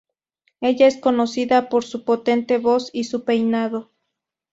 Ella 0.61 0.87
es 0.87 0.97
conocida 0.97 1.69
por 1.69 1.83
su 1.85 2.03
potente 2.05 2.57
voz 2.57 2.89
y 2.91 3.03
su 3.03 3.23
peinado. 3.23 3.91